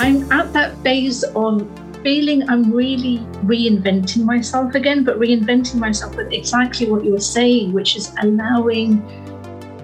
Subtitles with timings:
[0.00, 1.68] I'm at that phase of
[2.04, 7.72] feeling I'm really reinventing myself again, but reinventing myself with exactly what you were saying,
[7.72, 9.02] which is allowing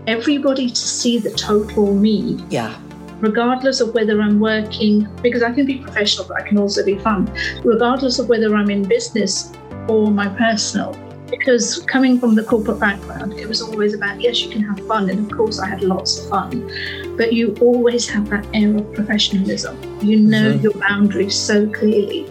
[0.07, 2.45] everybody to see the total me.
[2.49, 2.79] Yeah.
[3.19, 6.97] Regardless of whether I'm working, because I can be professional, but I can also be
[6.99, 7.33] fun,
[7.65, 9.53] regardless of whether I'm in business
[9.89, 10.95] or my personal
[11.31, 15.11] because coming from the corporate background, it was always about yes, you can have fun,
[15.11, 16.71] and of course, I had lots of fun,
[17.17, 19.77] but you always have that air of professionalism.
[20.01, 20.63] You know mm-hmm.
[20.63, 22.25] your boundaries so clearly.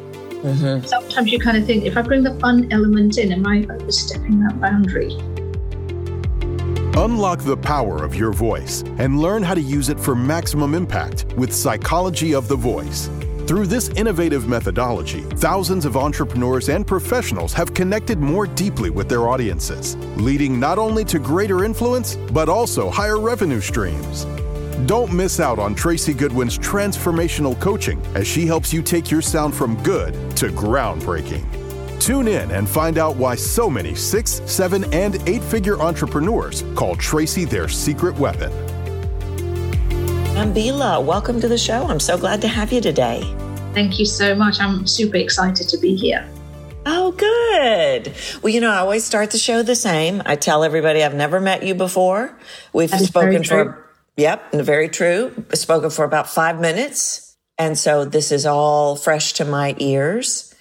[0.44, 0.86] Mm-hmm.
[0.86, 4.42] Sometimes you kind of think, if I bring the fun element in, am I overstepping
[4.42, 5.14] that boundary?
[6.96, 11.26] Unlock the power of your voice and learn how to use it for maximum impact
[11.38, 13.10] with Psychology of the Voice.
[13.54, 19.30] Through this innovative methodology, thousands of entrepreneurs and professionals have connected more deeply with their
[19.30, 24.26] audiences, leading not only to greater influence, but also higher revenue streams.
[24.88, 29.54] Don't miss out on Tracy Goodwin's transformational coaching as she helps you take your sound
[29.54, 31.46] from good to groundbreaking.
[32.00, 36.96] Tune in and find out why so many six, seven, and eight figure entrepreneurs call
[36.96, 38.52] Tracy their secret weapon.
[40.36, 41.86] I'm Ambila, welcome to the show.
[41.86, 43.22] I'm so glad to have you today.
[43.74, 44.60] Thank you so much.
[44.60, 46.30] I'm super excited to be here.
[46.86, 48.14] Oh, good.
[48.42, 50.22] Well, you know, I always start the show the same.
[50.26, 52.38] I tell everybody I've never met you before.
[52.72, 55.34] We've spoken for, yep, very true.
[55.54, 57.36] Spoken for about five minutes.
[57.58, 60.54] And so this is all fresh to my ears.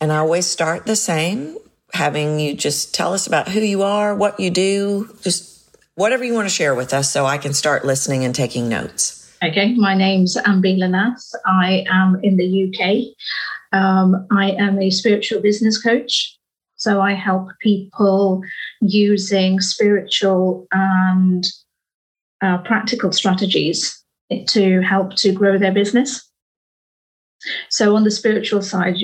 [0.00, 1.56] And I always start the same,
[1.94, 6.34] having you just tell us about who you are, what you do, just whatever you
[6.34, 9.17] want to share with us so I can start listening and taking notes.
[9.42, 11.30] Okay, my name's Ambila Nath.
[11.46, 13.14] I am in the UK.
[13.72, 16.36] Um, I am a spiritual business coach.
[16.74, 18.42] So I help people
[18.80, 21.46] using spiritual and
[22.42, 24.02] uh, practical strategies
[24.48, 26.28] to help to grow their business.
[27.68, 28.96] So on the spiritual side,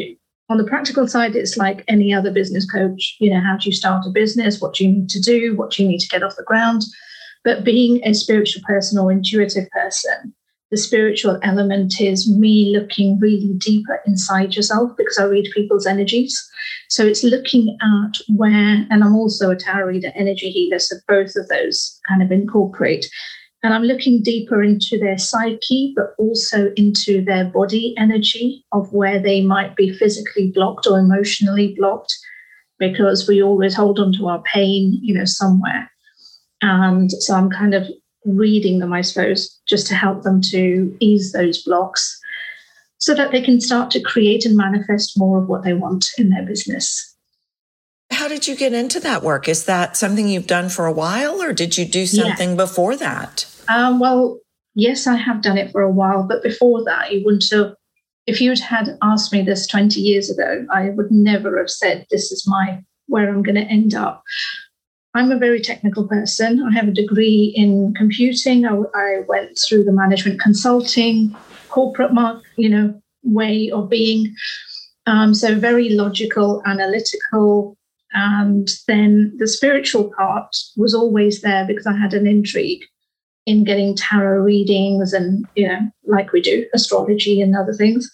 [0.48, 3.16] on the practical side, it's like any other business coach.
[3.20, 4.60] You know, how do you start a business?
[4.60, 5.54] What do you need to do?
[5.54, 6.82] What do you need to get off the ground?
[7.44, 10.34] But being a spiritual person or intuitive person,
[10.70, 16.42] the spiritual element is me looking really deeper inside yourself because I read people's energies.
[16.88, 21.36] So it's looking at where, and I'm also a tarot reader, energy healer, so both
[21.36, 23.06] of those kind of incorporate.
[23.62, 29.20] And I'm looking deeper into their psyche, but also into their body energy of where
[29.20, 32.14] they might be physically blocked or emotionally blocked,
[32.78, 35.90] because we always hold on to our pain, you know, somewhere.
[36.64, 37.86] And so I'm kind of
[38.24, 42.18] reading them, I suppose, just to help them to ease those blocks
[42.96, 46.30] so that they can start to create and manifest more of what they want in
[46.30, 47.14] their business.
[48.10, 49.46] How did you get into that work?
[49.46, 52.56] Is that something you've done for a while or did you do something yeah.
[52.56, 53.44] before that?
[53.68, 54.38] Um, well,
[54.74, 57.74] yes, I have done it for a while, but before that, you wouldn't have.
[58.26, 62.32] If you'd had asked me this 20 years ago, I would never have said this
[62.32, 64.22] is my where I'm going to end up.
[65.14, 66.62] I'm a very technical person.
[66.62, 68.66] I have a degree in computing.
[68.66, 71.34] I, I went through the management consulting,
[71.68, 74.34] corporate mark, you know, way of being.
[75.06, 77.76] Um, so very logical, analytical.
[78.12, 82.82] And then the spiritual part was always there because I had an intrigue
[83.46, 88.10] in getting tarot readings and, you know, like we do, astrology and other things.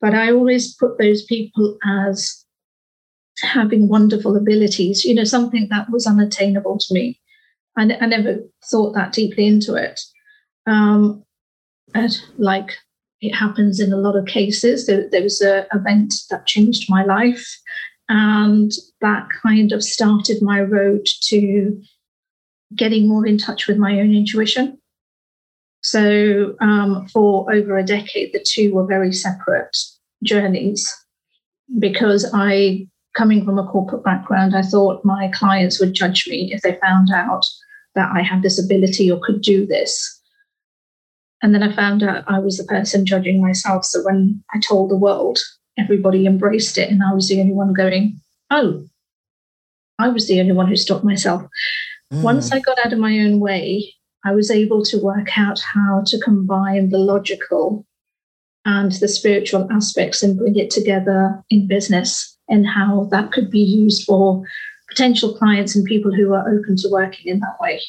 [0.00, 2.43] But I always put those people as
[3.42, 7.20] having wonderful abilities, you know, something that was unattainable to me.
[7.76, 8.38] I, I never
[8.70, 10.00] thought that deeply into it.
[10.66, 11.24] Um,
[11.94, 12.76] and like
[13.20, 17.04] it happens in a lot of cases, there, there was an event that changed my
[17.04, 17.46] life.
[18.08, 21.80] And that kind of started my road to
[22.76, 24.78] getting more in touch with my own intuition.
[25.82, 29.76] So, um, for over a decade, the two were very separate
[30.22, 30.90] journeys
[31.78, 36.62] because I coming from a corporate background, I thought my clients would judge me if
[36.62, 37.44] they found out
[37.94, 40.20] that I had this ability or could do this.
[41.42, 43.84] And then I found out I was the person judging myself.
[43.84, 45.38] So when I told the world,
[45.78, 48.84] everybody embraced it, and I was the only one going, Oh,
[49.98, 51.42] I was the only one who stopped myself.
[52.12, 52.22] Mm.
[52.22, 53.94] Once I got out of my own way,
[54.24, 57.86] I was able to work out how to combine the logical
[58.64, 63.60] and the spiritual aspects and bring it together in business and how that could be
[63.60, 64.44] used for
[64.88, 67.80] potential clients and people who are open to working in that way.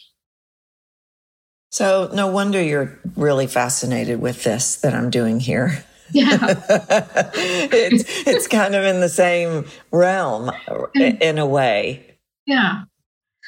[1.72, 5.84] So, no wonder you're really fascinated with this that I'm doing here.
[6.12, 6.38] Yeah.
[7.34, 10.52] it's, it's kind of in the same realm
[10.96, 12.18] in a way.
[12.46, 12.84] Yeah.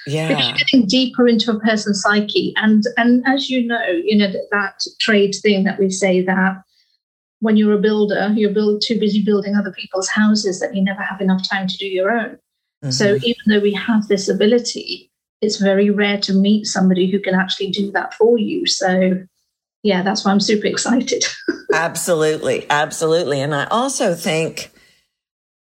[0.06, 0.28] Yeah.
[0.28, 2.54] Because getting deeper into a person's psyche.
[2.58, 6.64] And and as you know, you know, that, that trade thing that we say that
[7.40, 11.02] when you're a builder, you're build, too busy building other people's houses that you never
[11.02, 12.38] have enough time to do your own.
[12.84, 12.92] Mm-hmm.
[12.92, 15.12] So even though we have this ability,
[15.42, 18.66] it's very rare to meet somebody who can actually do that for you.
[18.66, 19.24] So
[19.84, 21.24] yeah, that's why I'm super excited.
[21.74, 22.66] absolutely.
[22.70, 23.42] Absolutely.
[23.42, 24.72] And I also think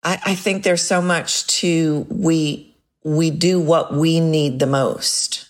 [0.02, 2.74] I, I think there's so much to we
[3.04, 5.48] we do what we need the most.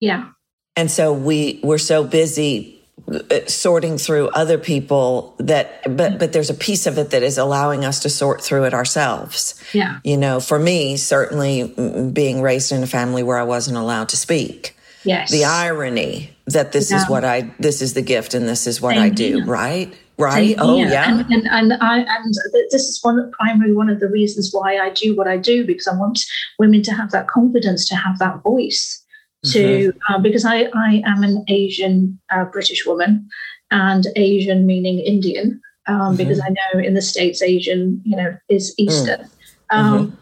[0.00, 0.30] Yeah.
[0.76, 6.50] And so we we're so busy Uh, sorting through other people that but but there's
[6.50, 9.60] a piece of it that is allowing us to sort through it ourselves.
[9.72, 10.00] Yeah.
[10.04, 14.08] You know for me certainly mm, being raised in a family where i wasn't allowed
[14.10, 14.76] to speak.
[15.04, 15.30] Yes.
[15.30, 16.98] The irony that this yeah.
[16.98, 19.46] is what i this is the gift and this is what Same i do here.
[19.46, 19.94] right?
[20.18, 20.56] Right?
[20.56, 20.88] Same oh here.
[20.88, 21.10] yeah.
[21.10, 22.34] And, and, and i and
[22.70, 25.86] this is one primary one of the reasons why i do what i do because
[25.86, 26.20] i want
[26.58, 29.04] women to have that confidence to have that voice
[29.46, 30.12] to mm-hmm.
[30.12, 33.28] uh, because I, I am an Asian uh, British woman
[33.70, 36.16] and Asian meaning Indian um, mm-hmm.
[36.16, 38.84] because I know in the States Asian you know is mm.
[38.84, 39.76] Eastern mm-hmm.
[39.76, 40.18] um,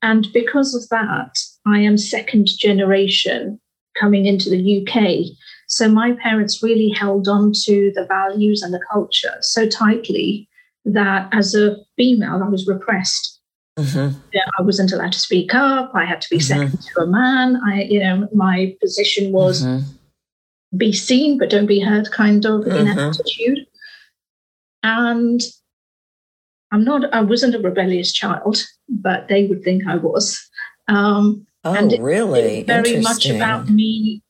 [0.00, 3.60] and because of that I am second generation
[4.00, 5.36] coming into the UK
[5.68, 10.48] so my parents really held on to the values and the culture so tightly
[10.86, 13.41] that as a female I was repressed
[13.78, 14.18] Mm-hmm.
[14.32, 15.92] Yeah, I wasn't allowed to speak up.
[15.94, 16.60] I had to be mm-hmm.
[16.66, 17.60] second to a man.
[17.66, 19.88] I, you know, my position was mm-hmm.
[20.76, 22.98] be seen but don't be heard, kind of in mm-hmm.
[22.98, 23.66] attitude.
[24.82, 25.40] And
[26.70, 27.12] I'm not.
[27.14, 30.38] I wasn't a rebellious child, but they would think I was.
[30.88, 32.58] Um, oh, and it, really?
[32.58, 34.22] It very much about me.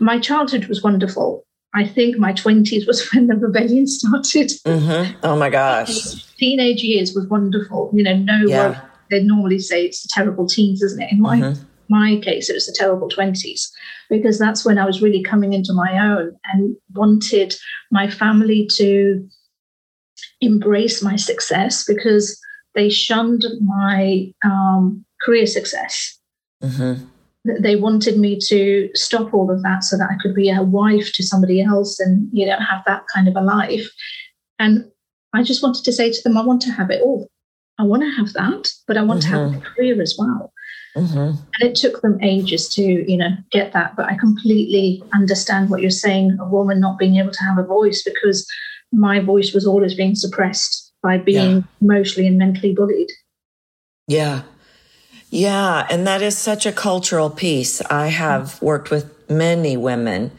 [0.00, 1.46] My childhood was wonderful.
[1.78, 4.50] I think my 20s was when the rebellion started.
[4.66, 5.18] Mm-hmm.
[5.22, 6.24] Oh my gosh.
[6.34, 7.90] Teenage years was wonderful.
[7.94, 8.70] You know, no yeah.
[8.70, 8.80] one,
[9.10, 11.12] they normally say it's the terrible teens, isn't it?
[11.12, 11.62] In my, mm-hmm.
[11.88, 13.68] my case, it was the terrible 20s
[14.10, 17.54] because that's when I was really coming into my own and wanted
[17.92, 19.28] my family to
[20.40, 22.40] embrace my success because
[22.74, 26.18] they shunned my um, career success.
[26.60, 27.04] Mm-hmm
[27.44, 31.12] they wanted me to stop all of that so that I could be a wife
[31.14, 33.88] to somebody else and you know have that kind of a life.
[34.58, 34.90] And
[35.34, 37.28] I just wanted to say to them, I want to have it all.
[37.78, 39.32] I want to have that, but I want mm-hmm.
[39.32, 39.58] to have mm-hmm.
[39.58, 40.52] a career as well.
[40.96, 41.18] Mm-hmm.
[41.18, 43.94] And it took them ages to, you know, get that.
[43.94, 47.62] But I completely understand what you're saying, a woman not being able to have a
[47.62, 48.46] voice because
[48.92, 51.62] my voice was always being suppressed by being yeah.
[51.80, 53.10] emotionally and mentally bullied.
[54.08, 54.42] Yeah.
[55.30, 57.82] Yeah, and that is such a cultural piece.
[57.82, 60.32] I have worked with many women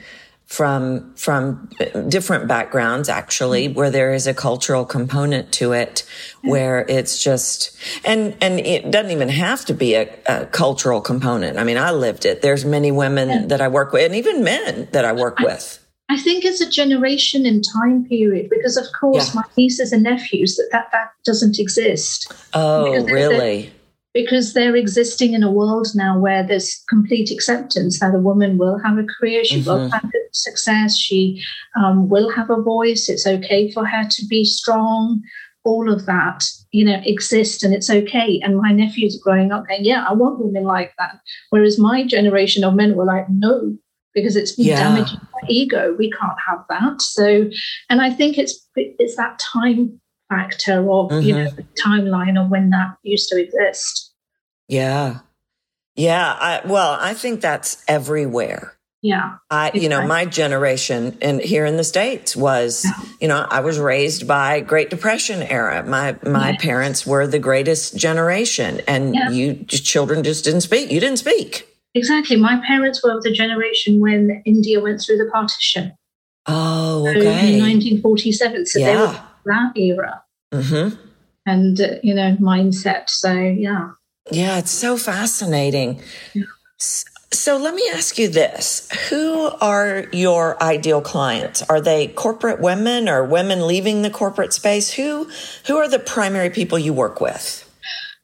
[0.50, 1.70] from from
[2.08, 3.78] different backgrounds actually mm-hmm.
[3.78, 6.04] where there is a cultural component to it
[6.42, 11.60] where it's just and and it doesn't even have to be a, a cultural component.
[11.60, 12.42] I mean i lived it.
[12.42, 13.46] There's many women yeah.
[13.46, 15.86] that i work with and even men that i work I, with.
[16.10, 19.42] I think it's a generation and time period because of course yeah.
[19.42, 22.34] my nieces and nephews that that, that doesn't exist.
[22.56, 23.72] Oh really
[24.14, 28.80] because they're existing in a world now where there's complete acceptance that a woman will
[28.80, 29.70] have a career, she mm-hmm.
[29.70, 31.44] will have success, she
[31.80, 33.10] um, will have a voice.
[33.10, 35.22] It's okay for her to be strong.
[35.66, 38.40] All of that, you know, exists and it's okay.
[38.44, 41.20] And my nephews are growing up going, yeah, I want women like that.
[41.50, 43.78] Whereas my generation of men were like, no,
[44.14, 44.82] because it's yeah.
[44.82, 45.96] damaging my ego.
[45.98, 47.02] We can't have that.
[47.02, 47.50] So,
[47.90, 51.22] and I think it's it's that time factor of mm-hmm.
[51.22, 54.14] you know the timeline of when that used to exist.
[54.68, 55.20] Yeah,
[55.96, 56.38] yeah.
[56.40, 58.80] I, well, I think that's everywhere.
[59.02, 59.38] Yeah.
[59.50, 62.92] I, you know, my generation and here in the States was, yeah.
[63.22, 65.84] you know, I was raised by Great Depression era.
[65.84, 69.30] My, my parents were the greatest generation and yeah.
[69.30, 70.92] you children just didn't speak.
[70.92, 71.66] You didn't speak.
[71.96, 72.36] Exactly.
[72.36, 75.94] My parents were of the generation when India went through the partition.
[76.46, 77.22] Oh, okay.
[77.22, 78.66] So in 1947.
[78.66, 80.24] So they were that era.
[80.54, 80.96] Mm-hmm.
[81.46, 83.10] And, uh, you know, mindset.
[83.10, 83.92] So, yeah.
[84.32, 86.02] Yeah, it's so fascinating.
[86.34, 86.44] Yeah.
[87.32, 88.90] So let me ask you this.
[89.10, 91.62] Who are your ideal clients?
[91.64, 94.92] Are they corporate women or women leaving the corporate space?
[94.94, 95.30] Who
[95.68, 97.66] who are the primary people you work with?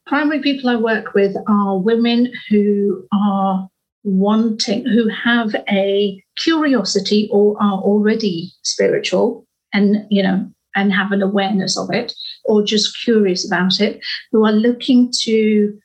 [0.07, 3.69] Primary people I work with are women who are
[4.03, 11.21] wanting who have a curiosity or are already spiritual and you know and have an
[11.21, 12.13] awareness of it
[12.43, 15.77] or just curious about it, who are looking to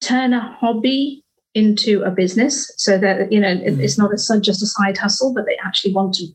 [0.00, 1.22] turn a hobby
[1.54, 3.80] into a business so that you know mm.
[3.80, 6.26] it's not a, just a side hustle but they actually want to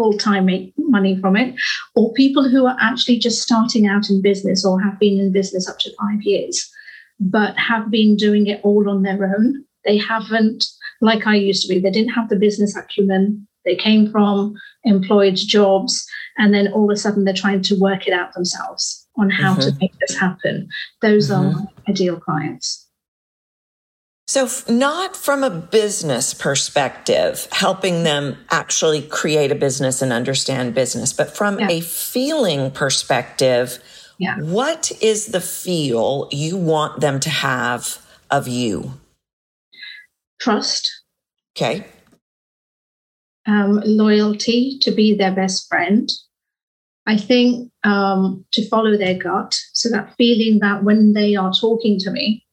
[0.00, 1.54] full time make money from it.
[1.94, 5.68] Or people who are actually just starting out in business or have been in business
[5.68, 6.70] up to 5 years
[7.20, 9.62] but have been doing it all on their own.
[9.84, 10.64] They haven't
[11.02, 13.46] like I used to be they didn't have the business acumen.
[13.66, 14.54] They came from
[14.84, 16.06] employed jobs
[16.40, 19.52] and then all of a sudden they're trying to work it out themselves on how
[19.52, 19.68] mm-hmm.
[19.68, 20.68] to make this happen.
[21.02, 21.58] Those mm-hmm.
[21.58, 22.88] are ideal clients.
[24.26, 31.12] So, not from a business perspective, helping them actually create a business and understand business,
[31.12, 31.68] but from yeah.
[31.68, 33.80] a feeling perspective,
[34.18, 34.38] yeah.
[34.38, 37.98] what is the feel you want them to have
[38.30, 38.94] of you?
[40.40, 41.02] Trust.
[41.56, 41.86] Okay.
[43.46, 46.08] Um, loyalty to be their best friend.
[47.06, 49.58] I think um, to follow their gut.
[49.72, 52.44] So that feeling that when they are talking to me,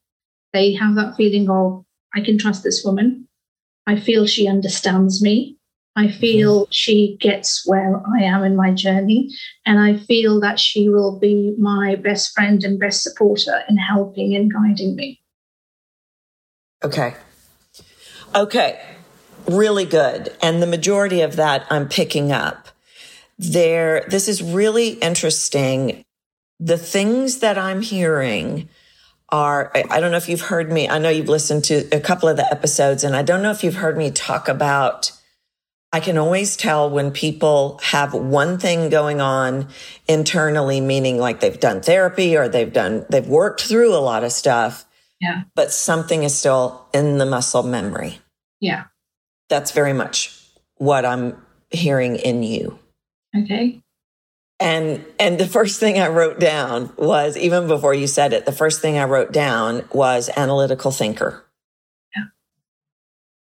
[0.53, 1.83] they have that feeling of,
[2.15, 3.27] I can trust this woman.
[3.85, 5.57] I feel she understands me.
[5.95, 6.71] I feel mm-hmm.
[6.71, 9.35] she gets where I am in my journey.
[9.65, 14.35] And I feel that she will be my best friend and best supporter in helping
[14.35, 15.21] and guiding me.
[16.83, 17.15] Okay.
[18.35, 18.79] Okay.
[19.47, 20.35] Really good.
[20.41, 22.69] And the majority of that I'm picking up.
[23.37, 26.03] There, this is really interesting.
[26.59, 28.69] The things that I'm hearing
[29.29, 32.29] are, I don't know if you've heard me, I know you've listened to a couple
[32.29, 35.11] of the episodes, and I don't know if you've heard me talk about.
[35.93, 39.69] I can always tell when people have one thing going on
[40.07, 44.31] internally, meaning like they've done therapy or they've done, they've worked through a lot of
[44.31, 44.85] stuff.
[45.19, 45.43] Yeah.
[45.55, 48.19] But something is still in the muscle memory.
[48.59, 48.85] Yeah.
[49.49, 50.37] That's very much
[50.75, 51.41] what I'm
[51.71, 52.79] hearing in you.
[53.43, 53.81] Okay.
[54.59, 58.51] And and the first thing I wrote down was even before you said it, the
[58.51, 61.45] first thing I wrote down was analytical thinker.
[62.15, 62.23] Yeah.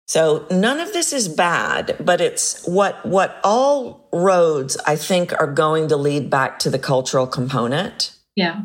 [0.08, 5.52] So none of this is bad, but it's what what all roads I think are
[5.52, 8.16] going to lead back to the cultural component.
[8.34, 8.62] Yeah.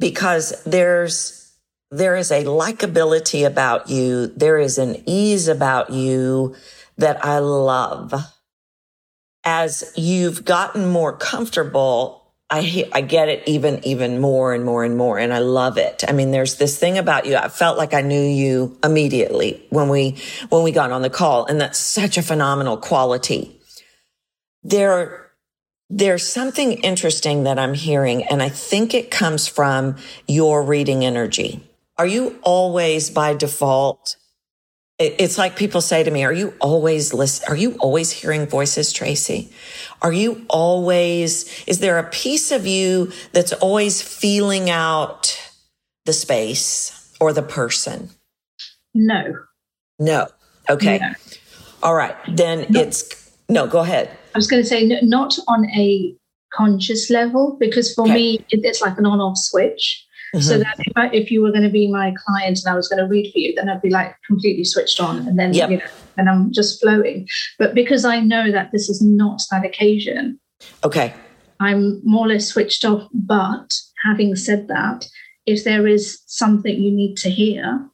[0.00, 1.56] Because there's
[1.92, 6.56] there is a likability about you, there is an ease about you
[6.96, 8.12] that I love
[9.48, 14.94] as you've gotten more comfortable, I I get it even even more and more and
[14.94, 16.04] more and I love it.
[16.06, 17.34] I mean there's this thing about you.
[17.34, 20.18] I felt like I knew you immediately when we
[20.50, 23.58] when we got on the call and that's such a phenomenal quality.
[24.62, 25.30] There
[25.88, 31.62] there's something interesting that I'm hearing and I think it comes from your reading energy.
[31.96, 34.17] Are you always by default
[34.98, 37.44] it's like people say to me, are you always listen?
[37.48, 39.52] Are you always hearing voices, Tracy?
[40.02, 45.40] Are you always, is there a piece of you that's always feeling out
[46.04, 48.10] the space or the person?
[48.92, 49.36] No.
[50.00, 50.26] No.
[50.68, 50.98] Okay.
[50.98, 51.12] No.
[51.82, 52.16] All right.
[52.28, 54.10] Then it's, no, go ahead.
[54.34, 56.12] I was going to say, not on a
[56.52, 58.14] conscious level, because for okay.
[58.14, 60.04] me, it's like an on off switch.
[60.34, 60.40] Mm-hmm.
[60.40, 62.88] So that if, I, if you were going to be my client and I was
[62.88, 65.70] going to read for you, then I'd be like completely switched on, and then yep.
[65.70, 65.84] you know,
[66.16, 67.26] and I'm just flowing.
[67.58, 70.38] But because I know that this is not that occasion,
[70.84, 71.14] okay,
[71.60, 73.08] I'm more or less switched off.
[73.12, 73.72] But
[74.04, 75.06] having said that,
[75.46, 77.88] if there is something you need to hear,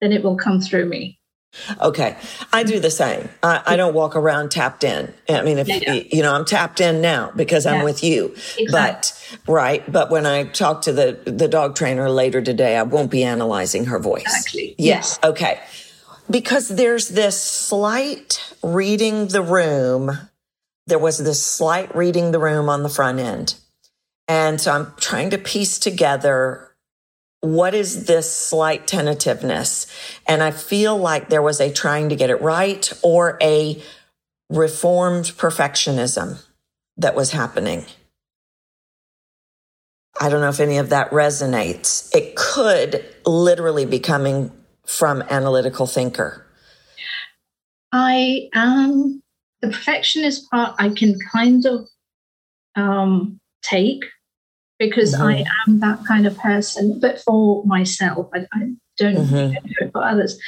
[0.00, 1.18] then it will come through me.
[1.80, 2.16] Okay.
[2.52, 3.28] I do the same.
[3.42, 5.12] I, I, don't walk around tapped in.
[5.28, 6.02] I mean, if, yeah, yeah.
[6.12, 7.84] you know, I'm tapped in now because I'm yeah.
[7.84, 8.66] with you, exactly.
[8.70, 9.92] but right.
[9.92, 13.86] But when I talk to the, the dog trainer later today, I won't be analyzing
[13.86, 14.22] her voice.
[14.22, 14.74] Exactly.
[14.78, 15.18] Yes.
[15.22, 15.60] Okay.
[16.30, 20.18] Because there's this slight reading the room.
[20.86, 23.54] There was this slight reading the room on the front end.
[24.26, 26.73] And so I'm trying to piece together
[27.44, 29.86] what is this slight tentativeness?
[30.26, 33.82] And I feel like there was a trying to get it right or a
[34.48, 36.42] reformed perfectionism
[36.96, 37.84] that was happening.
[40.18, 42.14] I don't know if any of that resonates.
[42.14, 44.50] It could literally be coming
[44.86, 46.46] from analytical thinker.
[47.92, 49.22] I am
[49.60, 51.86] the perfectionist part I can kind of
[52.74, 54.04] um, take
[54.88, 55.22] because mm-hmm.
[55.22, 56.98] I am that kind of person.
[57.00, 59.52] But for myself, I, I don't, mm-hmm.
[59.52, 60.38] do it for others.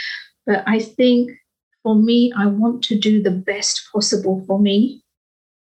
[0.47, 1.33] But I think
[1.83, 5.03] for me, I want to do the best possible for me.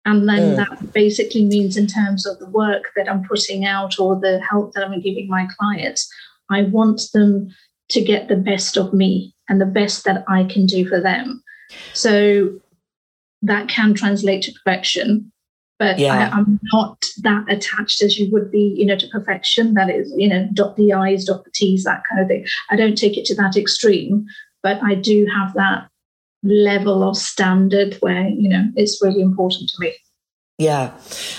[0.06, 0.56] And then mm.
[0.56, 4.74] that basically means, in terms of the work that I'm putting out or the help
[4.74, 6.12] that I'm giving my clients,
[6.50, 7.48] I want them
[7.88, 11.42] to get the best of me and the best that I can do for them.
[11.94, 12.60] So
[13.42, 15.32] that can translate to perfection
[15.78, 16.30] but yeah.
[16.32, 19.74] I, am not that attached as you would be, you know, to perfection.
[19.74, 22.46] That is, you know, dot the I's, dot the T's, that kind of thing.
[22.70, 24.26] I don't take it to that extreme,
[24.62, 25.88] but I do have that
[26.42, 29.94] level of standard where, you know, it's really important to me.
[30.58, 30.92] Yeah.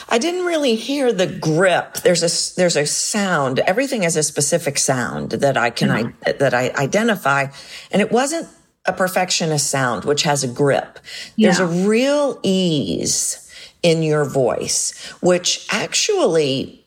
[0.10, 1.96] I didn't really hear the grip.
[1.96, 3.60] There's a there's a sound.
[3.60, 6.12] Everything has a specific sound that I can yeah.
[6.26, 7.48] I, that I identify
[7.92, 8.50] and it wasn't
[8.86, 11.00] a perfectionist sound which has a grip.
[11.38, 11.48] Yeah.
[11.48, 13.45] There's a real ease
[13.86, 16.84] in your voice, which actually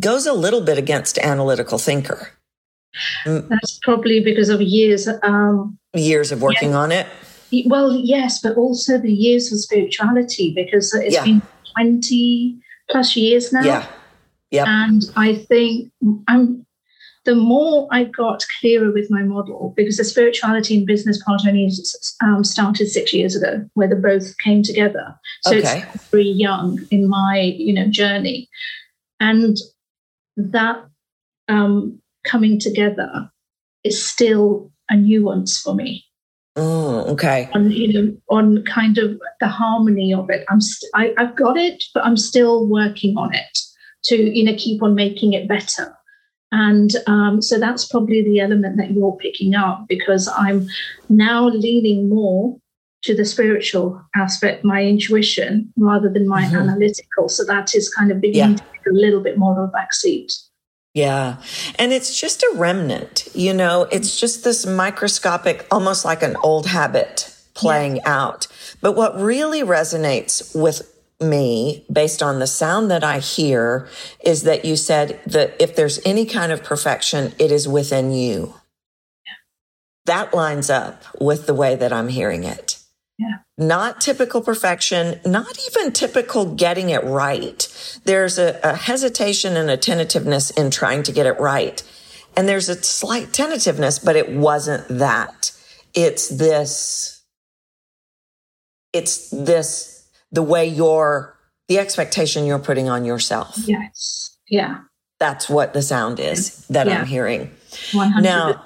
[0.00, 2.30] goes a little bit against analytical thinker.
[3.26, 5.06] That's probably because of years.
[5.22, 6.78] Um, years of working yeah.
[6.78, 7.06] on it.
[7.66, 11.24] Well, yes, but also the years of spirituality because it's yeah.
[11.24, 11.42] been
[11.76, 12.58] 20
[12.90, 13.62] plus years now.
[13.62, 13.86] Yeah.
[14.50, 14.64] Yeah.
[14.66, 15.92] And I think
[16.26, 16.64] I'm
[17.28, 21.70] the more I got clearer with my model, because the spirituality and business part only
[22.22, 25.14] um, started six years ago, where they both came together.
[25.42, 25.84] So okay.
[25.92, 28.48] it's very young in my you know journey,
[29.20, 29.58] and
[30.38, 30.82] that
[31.48, 33.30] um, coming together
[33.84, 36.06] is still a nuance for me.
[36.56, 37.50] Oh, okay.
[37.52, 41.58] On you know, on kind of the harmony of it, I'm st- I, I've got
[41.58, 43.58] it, but I'm still working on it
[44.04, 45.94] to you know keep on making it better.
[46.50, 50.66] And um, so that's probably the element that you're picking up because I'm
[51.08, 52.56] now leaning more
[53.02, 56.56] to the spiritual aspect, my intuition, rather than my mm-hmm.
[56.56, 57.28] analytical.
[57.28, 58.64] So that is kind of beginning yeah.
[58.64, 60.32] to take a little bit more of a backseat.
[60.94, 61.40] Yeah.
[61.78, 66.66] And it's just a remnant, you know, it's just this microscopic, almost like an old
[66.66, 68.02] habit playing yeah.
[68.06, 68.48] out.
[68.80, 73.88] But what really resonates with me based on the sound that I hear
[74.24, 78.54] is that you said that if there's any kind of perfection, it is within you.
[79.26, 79.32] Yeah.
[80.06, 82.78] That lines up with the way that I'm hearing it.
[83.18, 83.38] Yeah.
[83.56, 88.00] Not typical perfection, not even typical getting it right.
[88.04, 91.82] There's a, a hesitation and a tentativeness in trying to get it right.
[92.36, 95.50] And there's a slight tentativeness, but it wasn't that.
[95.94, 97.24] It's this,
[98.92, 99.97] it's this
[100.30, 101.36] the way you're,
[101.68, 103.56] the expectation you're putting on yourself.
[103.66, 104.36] Yes.
[104.48, 104.80] Yeah.
[105.18, 107.00] That's what the sound is that yeah.
[107.00, 107.50] I'm hearing.
[107.90, 108.22] 100%.
[108.22, 108.64] Now,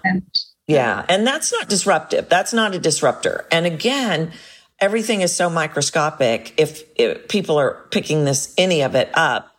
[0.66, 1.04] yeah.
[1.08, 2.28] And that's not disruptive.
[2.28, 3.46] That's not a disruptor.
[3.50, 4.32] And again,
[4.78, 6.54] everything is so microscopic.
[6.58, 9.50] If, if people are picking this, any of it up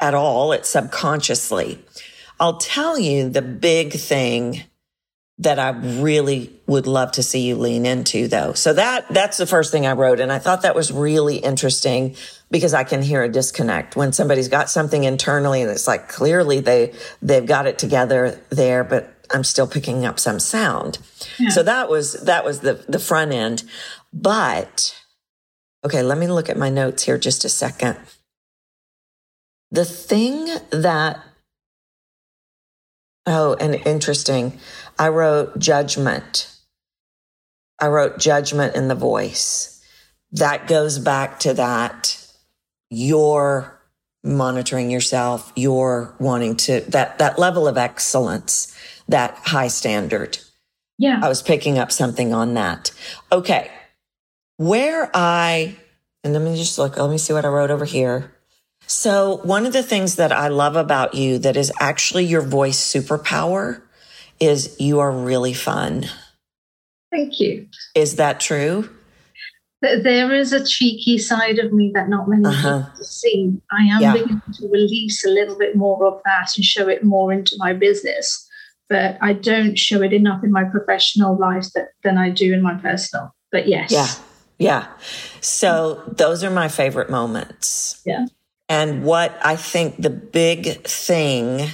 [0.00, 1.84] at all, it's subconsciously.
[2.40, 4.64] I'll tell you the big thing
[5.40, 8.52] that I really would love to see you lean into though.
[8.52, 10.20] So that, that's the first thing I wrote.
[10.20, 12.14] And I thought that was really interesting
[12.50, 16.60] because I can hear a disconnect when somebody's got something internally and it's like clearly
[16.60, 20.98] they, they've got it together there, but I'm still picking up some sound.
[21.38, 21.48] Yeah.
[21.48, 23.64] So that was, that was the, the front end.
[24.12, 24.94] But
[25.86, 27.96] okay, let me look at my notes here just a second.
[29.70, 31.24] The thing that
[33.26, 34.58] Oh, and interesting.
[35.00, 36.54] I wrote judgment.
[37.78, 39.82] I wrote judgment in the voice.
[40.32, 42.18] That goes back to that.
[42.90, 43.80] You're
[44.22, 45.54] monitoring yourself.
[45.56, 48.76] You're wanting to, that, that level of excellence,
[49.08, 50.38] that high standard.
[50.98, 51.18] Yeah.
[51.22, 52.92] I was picking up something on that.
[53.32, 53.70] Okay.
[54.58, 55.78] Where I,
[56.22, 58.34] and let me just look, let me see what I wrote over here.
[58.86, 62.78] So one of the things that I love about you that is actually your voice
[62.78, 63.80] superpower
[64.40, 66.06] is you are really fun.
[67.12, 67.68] Thank you.
[67.94, 68.88] Is that true?
[69.82, 72.82] There is a cheeky side of me that not many uh-huh.
[72.84, 73.60] people see.
[73.72, 74.12] I am yeah.
[74.12, 77.72] beginning to release a little bit more of that and show it more into my
[77.72, 78.46] business,
[78.90, 82.60] but I don't show it enough in my professional life that, than I do in
[82.60, 83.34] my personal.
[83.50, 83.90] But yes.
[83.90, 84.08] Yeah.
[84.58, 84.86] Yeah.
[85.40, 88.02] So those are my favorite moments.
[88.04, 88.26] Yeah.
[88.68, 91.70] And what I think the big thing,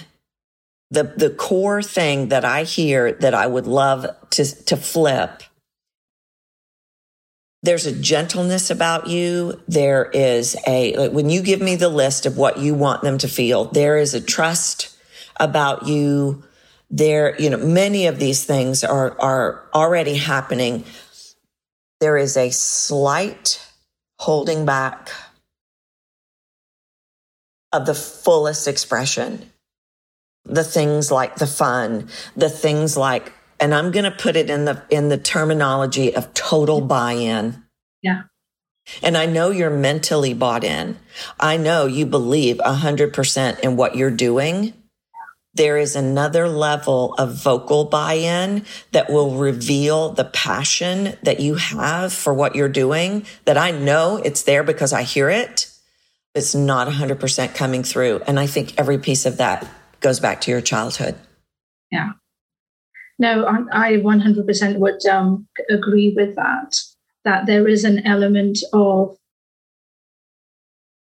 [0.91, 5.43] the, the core thing that I hear that I would love to, to flip,
[7.63, 9.61] there's a gentleness about you.
[9.67, 13.19] There is a, like when you give me the list of what you want them
[13.19, 14.97] to feel, there is a trust
[15.39, 16.45] about you.
[16.89, 20.85] There, you know, many of these things are, are already happening.
[21.99, 23.61] There is a slight
[24.21, 25.11] holding back
[27.73, 29.51] of the fullest expression.
[30.47, 34.65] The things like the fun, the things like, and I'm going to put it in
[34.65, 37.65] the, in the terminology of total buy-in.
[38.03, 38.23] Yeah.
[39.03, 40.97] And I know you're mentally bought in.
[41.41, 44.75] I know you believe a hundred percent in what you're doing.
[45.55, 52.13] There is another level of vocal buy-in that will reveal the passion that you have
[52.13, 55.73] for what you're doing that I know it's there because I hear it
[56.37, 58.21] it's not 100% coming through.
[58.27, 59.67] And I think every piece of that
[60.01, 61.17] goes back to your childhood.
[61.91, 62.11] Yeah.
[63.19, 66.77] No, I, I 100% would um, agree with that.
[67.25, 69.17] That there is an element of,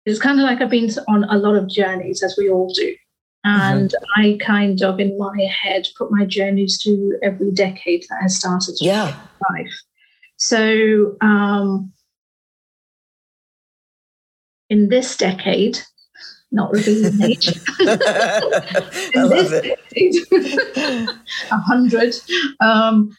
[0.06, 2.94] it's kind of like I've been on a lot of journeys, as we all do.
[3.42, 4.20] And mm-hmm.
[4.20, 8.76] I kind of, in my head, put my journeys to every decade that has started
[8.80, 9.18] yeah.
[9.50, 9.74] life.
[10.36, 11.92] So, um,
[14.70, 15.78] in this decade,
[16.54, 17.48] not revealing age,
[17.80, 20.14] in this decade,
[21.50, 22.14] a hundred,
[22.60, 23.14] um,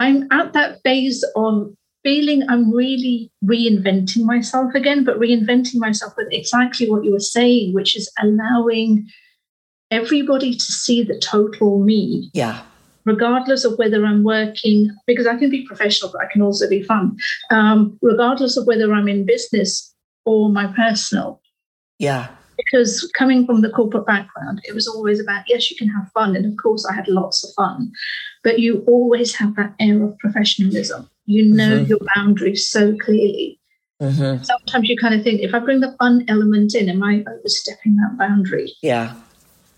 [0.00, 1.72] I'm at that phase of
[2.02, 7.74] feeling I'm really reinventing myself again, but reinventing myself with exactly what you were saying,
[7.74, 9.06] which is allowing
[9.90, 12.30] everybody to see the total me.
[12.32, 12.62] Yeah.
[13.04, 16.82] Regardless of whether I'm working, because I can be professional, but I can also be
[16.82, 17.16] fun.
[17.50, 21.39] Um, regardless of whether I'm in business or my personal.
[22.00, 22.28] Yeah.
[22.56, 26.34] Because coming from the corporate background, it was always about, yes, you can have fun.
[26.36, 27.92] And of course, I had lots of fun,
[28.42, 31.08] but you always have that air of professionalism.
[31.26, 31.88] You know mm-hmm.
[31.88, 33.58] your boundaries so clearly.
[34.02, 34.42] Mm-hmm.
[34.42, 37.96] Sometimes you kind of think, if I bring the fun element in, am I overstepping
[37.96, 38.72] that boundary?
[38.82, 39.14] Yeah.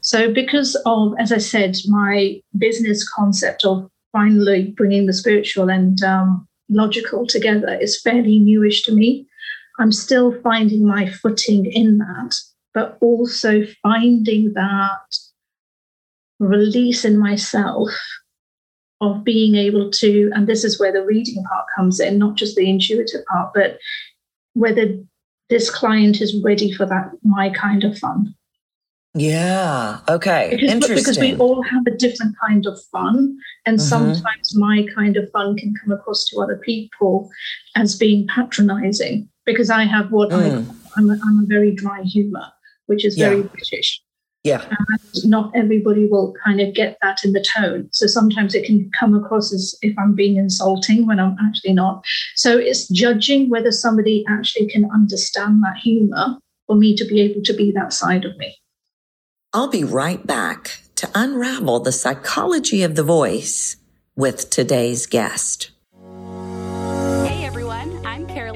[0.00, 6.02] So, because of, as I said, my business concept of finally bringing the spiritual and
[6.02, 9.26] um, logical together is fairly newish to me.
[9.78, 12.34] I'm still finding my footing in that,
[12.74, 15.16] but also finding that
[16.38, 17.90] release in myself
[19.00, 22.56] of being able to, and this is where the reading part comes in, not just
[22.56, 23.78] the intuitive part, but
[24.54, 24.96] whether
[25.50, 28.34] this client is ready for that, my kind of fun.
[29.14, 29.98] Yeah.
[30.08, 30.50] Okay.
[30.52, 30.96] Because, Interesting.
[30.96, 33.36] Because we all have a different kind of fun.
[33.66, 33.88] And mm-hmm.
[33.88, 37.28] sometimes my kind of fun can come across to other people
[37.76, 40.36] as being patronizing because I have what mm.
[40.36, 42.46] I, I'm, a, I'm a very dry humor,
[42.86, 43.28] which is yeah.
[43.28, 44.00] very British.
[44.44, 44.64] Yeah.
[44.68, 47.88] And not everybody will kind of get that in the tone.
[47.92, 52.04] So sometimes it can come across as if I'm being insulting when I'm actually not.
[52.34, 57.42] So it's judging whether somebody actually can understand that humor for me to be able
[57.42, 58.56] to be that side of me.
[59.52, 63.76] I'll be right back to unravel the psychology of the voice
[64.16, 65.71] with today's guest.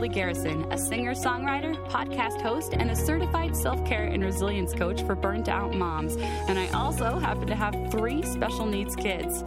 [0.08, 5.14] Garrison, a singer songwriter, podcast host, and a certified self care and resilience coach for
[5.14, 6.16] burnt out moms.
[6.16, 9.42] And I also happen to have three special needs kids.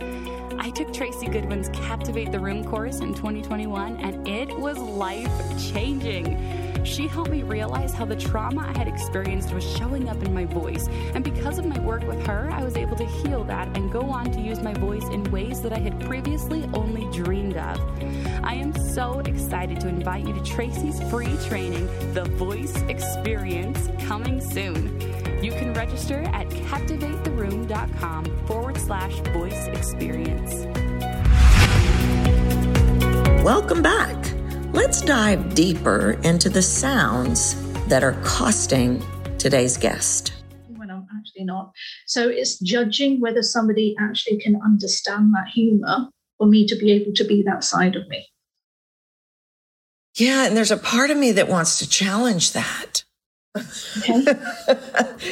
[0.58, 5.32] I took Tracy Goodwin's Captivate the Room course in 2021, and it was life
[5.72, 6.84] changing.
[6.84, 10.46] She helped me realize how the trauma I had experienced was showing up in my
[10.46, 10.88] voice.
[11.14, 14.02] And because of my work with her, I was able to heal that and go
[14.02, 17.80] on to use my voice in ways that I had previously only dreamed of.
[18.44, 24.42] I am so excited to invite you to Tracy's free training, The Voice Experience, coming
[24.42, 25.00] soon.
[25.44, 30.39] You can register at captivatetheroom.com forward slash voice experience.
[33.44, 34.16] Welcome back.
[34.74, 37.56] Let's dive deeper into the sounds
[37.88, 39.04] that are costing
[39.38, 40.34] today's guest.
[40.68, 41.72] When I'm actually not.
[42.06, 47.14] So it's judging whether somebody actually can understand that humor for me to be able
[47.14, 48.28] to be that side of me.
[50.16, 53.04] Yeah, and there's a part of me that wants to challenge that.
[53.56, 54.26] Okay.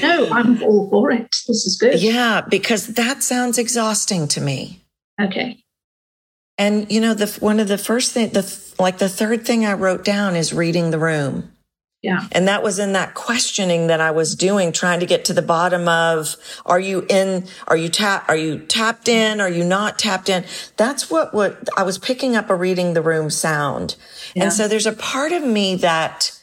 [0.01, 1.27] no, I'm all for it.
[1.47, 2.01] This is good.
[2.01, 4.86] Yeah, because that sounds exhausting to me.
[5.21, 5.63] Okay.
[6.57, 9.73] And you know, the one of the first thing, the like the third thing I
[9.73, 11.51] wrote down is reading the room.
[12.03, 12.27] Yeah.
[12.31, 15.41] And that was in that questioning that I was doing, trying to get to the
[15.41, 19.41] bottom of, are you in, are you tap, are you tapped in?
[19.41, 20.45] Are you not tapped in?
[20.77, 23.95] That's what, what I was picking up a reading the room sound.
[24.35, 24.43] Yeah.
[24.43, 26.39] And so there's a part of me that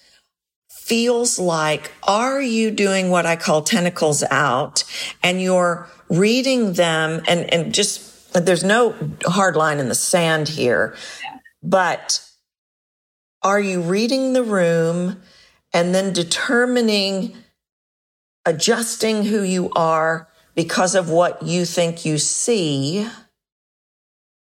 [0.68, 4.82] feels like, are you doing what I call tentacles out
[5.22, 8.94] and you're reading them and, and just, there's no
[9.24, 10.96] hard line in the sand here,
[11.62, 12.20] but
[13.42, 15.20] are you reading the room
[15.72, 17.36] and then determining,
[18.44, 23.08] adjusting who you are because of what you think you see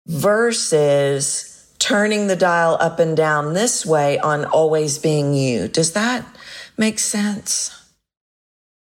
[0.07, 5.67] versus turning the dial up and down this way on always being you?
[5.67, 6.25] Does that
[6.77, 7.77] make sense?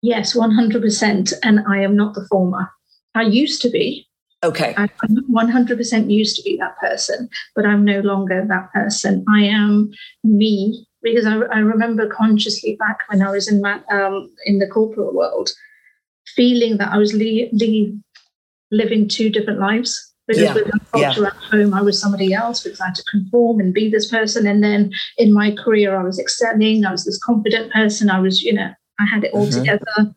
[0.02, 1.32] Yes, 100%.
[1.42, 2.70] And I am not the former.
[3.14, 4.06] I used to be.
[4.42, 4.74] Okay.
[4.76, 4.88] I'm
[5.30, 9.24] 100% used to be that person, but I'm no longer that person.
[9.28, 9.90] I am
[10.24, 14.66] me because I, I remember consciously back when I was in my, um, in the
[14.66, 15.50] corporate world,
[16.34, 17.92] feeling that I was le- le-
[18.70, 20.06] living two different lives.
[20.26, 20.54] Because yeah.
[20.54, 21.26] with my culture yeah.
[21.26, 24.46] at home, I was somebody else because I had to conform and be this person.
[24.46, 26.84] And then in my career, I was excelling.
[26.84, 28.08] I was this confident person.
[28.08, 29.58] I was, you know, I had it all mm-hmm.
[29.58, 30.14] together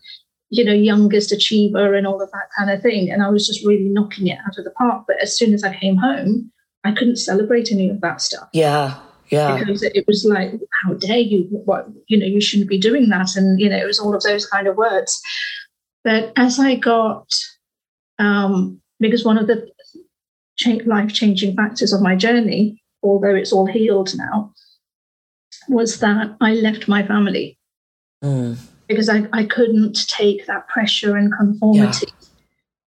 [0.54, 3.10] you know, youngest achiever and all of that kind of thing.
[3.10, 5.06] And I was just really knocking it out of the park.
[5.08, 6.52] But as soon as I came home,
[6.84, 8.50] I couldn't celebrate any of that stuff.
[8.54, 9.00] Yeah.
[9.30, 9.58] Yeah.
[9.58, 10.52] Because it was like,
[10.84, 11.48] how dare you?
[11.66, 13.36] What, you know, you shouldn't be doing that.
[13.36, 15.20] And, you know, it was all of those kind of words.
[16.04, 17.28] But as I got,
[18.20, 19.68] um, because one of the
[20.86, 24.54] life changing factors of my journey, although it's all healed now,
[25.68, 27.58] was that I left my family
[28.24, 28.56] mm.
[28.88, 32.08] Because I, I couldn't take that pressure and conformity.
[32.08, 32.28] Yeah.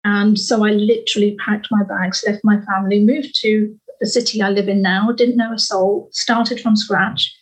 [0.04, 4.50] And so I literally packed my bags, left my family, moved to the city I
[4.50, 7.34] live in now, didn't know a soul, started from scratch,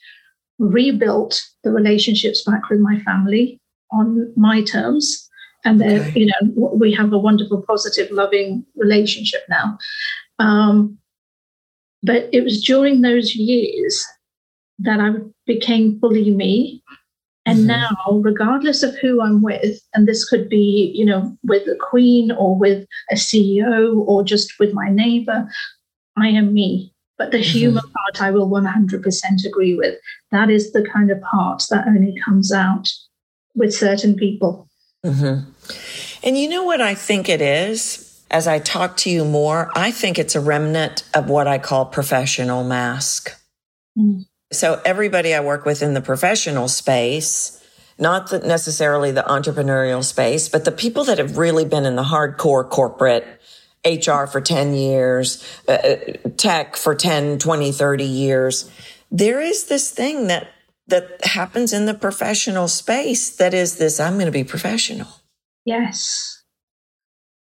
[0.59, 3.61] rebuilt the relationships back with my family
[3.91, 5.29] on my terms.
[5.65, 6.21] And then, okay.
[6.21, 9.79] you know, we have a wonderful, positive, loving relationship now.
[10.39, 10.99] Um,
[12.03, 14.05] but it was during those years
[14.81, 15.11] that I
[15.47, 16.83] became fully me.
[17.45, 17.67] And mm-hmm.
[17.69, 22.31] now, regardless of who I'm with, and this could be, you know, with a queen
[22.31, 25.49] or with a CEO or just with my neighbor,
[26.17, 26.95] I am me.
[27.19, 27.59] But the mm-hmm.
[27.59, 29.99] human part, I will 100% agree with.
[30.31, 32.89] That is the kind of part that only comes out
[33.55, 34.69] with certain people.
[35.05, 35.51] Mm-hmm.
[36.23, 38.09] And you know what I think it is?
[38.31, 41.87] As I talk to you more, I think it's a remnant of what I call
[41.87, 43.37] professional mask.
[43.99, 44.25] Mm.
[44.53, 47.63] So everybody I work with in the professional space,
[47.99, 52.05] not the, necessarily the entrepreneurial space, but the people that have really been in the
[52.05, 53.27] hardcore corporate
[53.85, 55.97] HR for 10 years, uh, uh,
[56.37, 58.71] tech for 10, 20, 30 years.
[59.11, 60.49] There is this thing that,
[60.87, 65.09] that happens in the professional space that is this, I'm going to be professional.
[65.65, 66.43] Yes.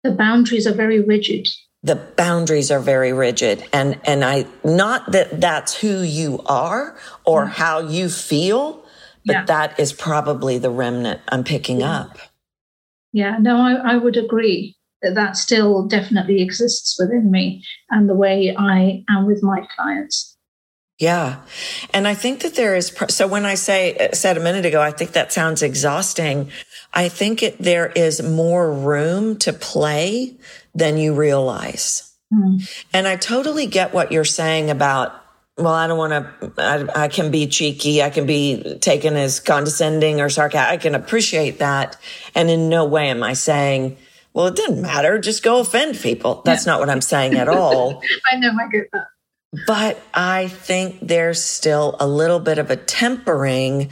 [0.04, 1.48] The boundaries are very rigid
[1.84, 7.46] the boundaries are very rigid and and i not that that's who you are or
[7.46, 7.50] mm.
[7.50, 8.84] how you feel
[9.26, 9.46] but yeah.
[9.46, 12.02] that is probably the remnant i'm picking yeah.
[12.02, 12.18] up
[13.14, 18.16] yeah no I, I would agree that that still definitely exists within me and the
[18.16, 20.32] way i am with my clients
[21.02, 21.42] yeah.
[21.96, 24.92] And I think that there is, so when I say, said a minute ago, I
[24.92, 26.52] think that sounds exhausting.
[26.94, 30.36] I think it, there is more room to play
[30.76, 32.12] than you realize.
[32.34, 32.70] Mm.
[32.94, 35.14] And I totally get what you're saying about,
[35.58, 38.02] well, I don't want to, I, I, can be cheeky.
[38.02, 40.80] I can be taken as condescending or sarcastic.
[40.80, 41.98] I can appreciate that.
[42.36, 43.98] And in no way am I saying,
[44.34, 45.20] well, it didn't matter.
[45.20, 46.42] Just go offend people.
[46.46, 46.74] That's yeah.
[46.74, 48.02] not what I'm saying at all.
[48.32, 48.52] I know.
[48.60, 49.08] I get that.
[49.68, 53.82] But I think there's still a little bit of a tempering.
[53.82, 53.88] Yeah.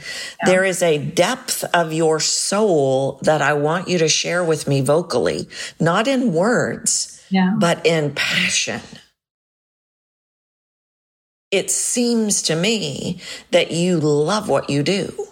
[0.46, 4.80] There is a depth of your soul that I want you to share with me
[4.80, 7.54] vocally, not in words, yeah.
[7.58, 8.80] but in passion.
[11.50, 13.20] It seems to me
[13.50, 15.26] that you love what you do.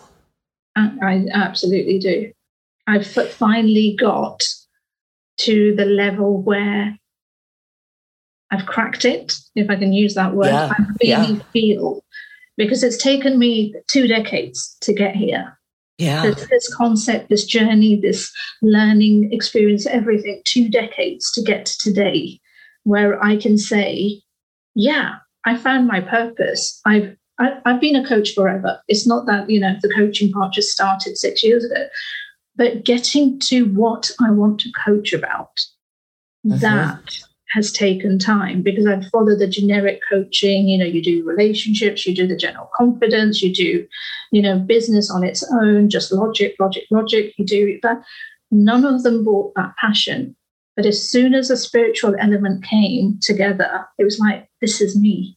[0.77, 2.33] I, I absolutely do.
[2.87, 4.43] I've finally got
[5.39, 6.99] to the level where
[8.51, 10.47] I've cracked it, if I can use that word.
[10.47, 11.43] Yeah, I really yeah.
[11.53, 12.05] feel
[12.57, 15.59] because it's taken me two decades to get here.
[15.99, 16.23] Yeah.
[16.23, 18.33] This, this, concept, this journey, this
[18.63, 22.41] learning experience, everything, two decades to get to today,
[22.85, 24.23] where I can say,
[24.75, 26.81] yeah, I found my purpose.
[26.87, 28.81] I've I, have i have been a coach forever.
[28.89, 31.87] It's not that, you know, the coaching part just started six years ago,
[32.57, 35.57] but getting to what I want to coach about,
[36.47, 36.59] mm-hmm.
[36.59, 40.69] that has taken time because I'd follow the generic coaching.
[40.69, 43.87] You know, you do relationships, you do the general confidence, you do,
[44.33, 47.35] you know, business on its own, just logic, logic, logic.
[47.39, 48.03] You do that.
[48.51, 50.37] None of them brought that passion.
[50.77, 55.37] But as soon as a spiritual element came together, it was like, this is me.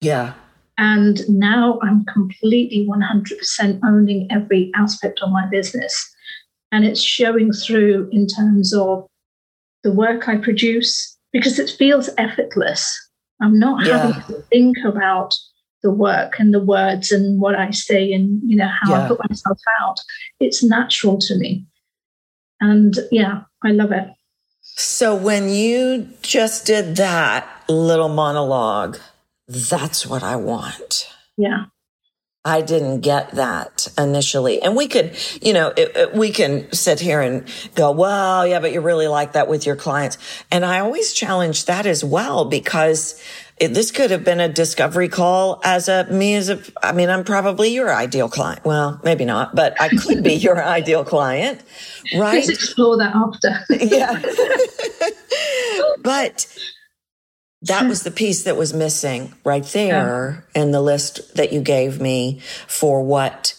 [0.00, 0.34] Yeah.
[0.78, 6.14] And now I'm completely 100% owning every aspect of my business.
[6.70, 9.06] And it's showing through in terms of
[9.82, 12.98] the work I produce, because it feels effortless.
[13.40, 14.12] I'm not yeah.
[14.12, 15.34] having to think about
[15.82, 19.04] the work and the words and what I say and you know how yeah.
[19.04, 19.98] I put myself out.
[20.40, 21.66] It's natural to me.
[22.60, 24.08] And yeah, I love it.
[24.62, 28.98] So when you just did that little monologue,
[29.46, 31.08] that's what I want.
[31.36, 31.66] Yeah.
[32.46, 34.62] I didn't get that initially.
[34.62, 38.60] And we could, you know, it, it, we can sit here and go, well, yeah,
[38.60, 40.16] but you really like that with your clients.
[40.52, 43.20] And I always challenge that as well because
[43.58, 47.10] it, this could have been a discovery call as a me as a, I mean,
[47.10, 48.64] I'm probably your ideal client.
[48.64, 51.60] Well, maybe not, but I could be your ideal client,
[52.14, 52.34] right?
[52.34, 53.64] Let's explore that after.
[53.84, 54.22] yeah.
[56.02, 56.46] but
[57.62, 60.62] that was the piece that was missing right there yeah.
[60.62, 63.54] in the list that you gave me for what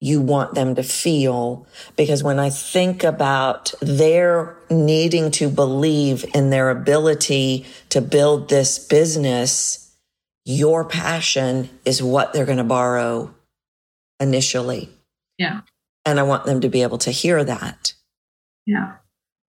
[0.00, 1.66] you want them to feel.
[1.96, 8.78] Because when I think about their needing to believe in their ability to build this
[8.78, 9.94] business,
[10.44, 13.32] your passion is what they're going to borrow
[14.18, 14.90] initially.
[15.38, 15.60] Yeah.
[16.04, 17.94] And I want them to be able to hear that.
[18.66, 18.96] Yeah.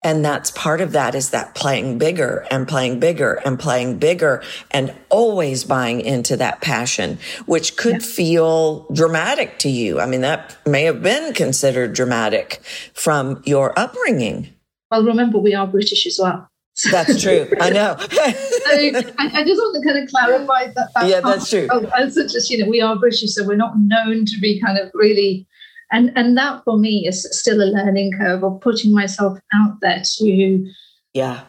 [0.04, 4.44] And that's part of that is that playing bigger and playing bigger and playing bigger
[4.72, 8.08] and always buying into that passion, which could yeah.
[8.08, 10.02] feel dramatic to you.
[10.02, 12.62] I mean, that may have been considered dramatic
[12.94, 14.50] from your upbringing.
[14.92, 16.50] Well, remember, we are British as well.
[16.92, 17.48] That's true.
[17.62, 17.96] I know.
[18.00, 20.90] so I, I, just want to kind of clarify that.
[20.96, 21.68] that yeah, that's true.
[21.96, 24.80] As such as, you know, we are British, so we're not known to be kind
[24.80, 25.48] of really
[25.94, 30.02] and and that for me is still a learning curve of putting myself out there
[30.04, 30.68] to
[31.14, 31.44] yeah.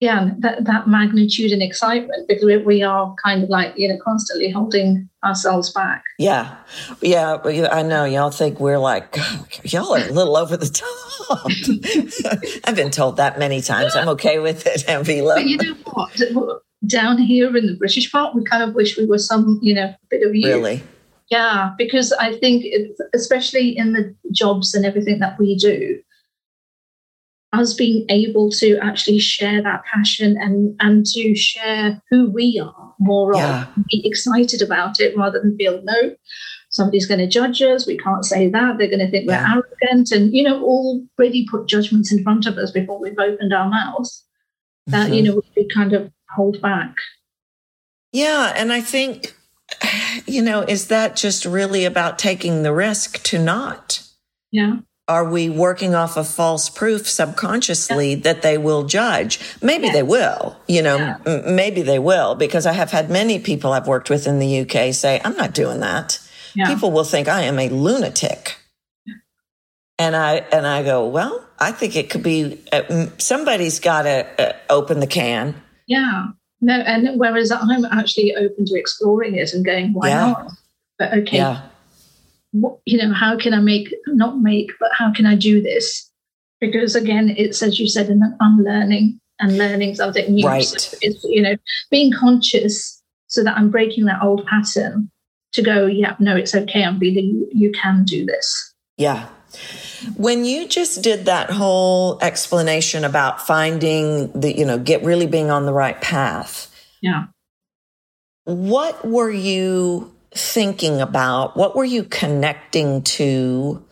[0.00, 3.96] yeah that, that magnitude and excitement because we, we are kind of like you know
[4.04, 6.02] constantly holding ourselves back.
[6.18, 6.56] Yeah.
[7.00, 7.38] Yeah
[7.72, 8.04] i know.
[8.04, 9.16] Y'all think we're like
[9.62, 12.60] y'all are a little over the top.
[12.68, 13.96] I've been told that many times.
[13.96, 15.36] I'm okay with it and Ambila.
[15.36, 16.62] but you know what?
[16.86, 19.94] Down here in the british part we kind of wish we were some you know
[20.10, 20.48] bit of you.
[20.48, 20.82] Really
[21.30, 22.64] yeah, because I think,
[23.14, 26.00] especially in the jobs and everything that we do,
[27.52, 32.94] us being able to actually share that passion and and to share who we are
[32.98, 33.66] more yeah.
[33.76, 36.14] on, be excited about it rather than feel no,
[36.68, 37.86] somebody's going to judge us.
[37.86, 38.76] We can't say that.
[38.76, 39.54] They're going to think yeah.
[39.54, 43.54] we're arrogant, and you know, already put judgments in front of us before we've opened
[43.54, 44.24] our mouths.
[44.88, 45.14] That mm-hmm.
[45.14, 46.94] you know we kind of hold back.
[48.12, 49.34] Yeah, and I think
[50.26, 54.02] you know, is that just really about taking the risk to not?
[54.50, 54.78] Yeah.
[55.06, 58.20] Are we working off of false proof subconsciously yeah.
[58.22, 59.38] that they will judge?
[59.60, 61.18] Maybe they will, you know, yeah.
[61.26, 64.60] m- maybe they will, because I have had many people I've worked with in the
[64.60, 66.20] UK say, I'm not doing that.
[66.66, 68.56] People will think I am a lunatic.
[69.98, 74.26] And I, and I go, well, I think it could be, uh, somebody's got to
[74.38, 75.60] uh, open the can.
[75.86, 76.28] Yeah.
[76.60, 80.20] No, and whereas I'm actually open to exploring it and going, why yeah.
[80.20, 80.52] not?
[80.98, 81.62] But okay, yeah.
[82.52, 86.10] what, you know, how can I make, not make, but how can I do this?
[86.60, 90.46] Because again, it's as you said, an unlearning and learning something new.
[90.46, 90.64] Right.
[90.64, 91.56] So it's, you know,
[91.90, 95.10] being conscious so that I'm breaking that old pattern
[95.52, 96.84] to go, yeah, no, it's okay.
[96.84, 98.74] I'm feeling you, you can do this.
[98.96, 99.26] Yeah.
[100.16, 105.50] When you just did that whole explanation about finding the, you know, get really being
[105.50, 106.70] on the right path.
[107.00, 107.26] Yeah.
[108.44, 111.56] What were you thinking about?
[111.56, 113.84] What were you connecting to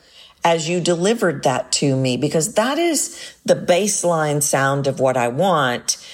[0.45, 2.17] as you delivered that to me?
[2.17, 6.05] Because that is the baseline sound of what I want.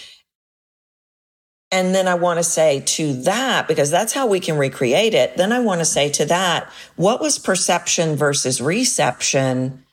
[1.71, 5.37] And then I want to say to that, because that's how we can recreate it.
[5.37, 9.85] Then I want to say to that, what was perception versus reception